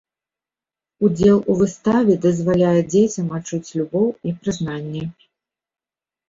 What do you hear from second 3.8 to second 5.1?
любоў і прызнанне.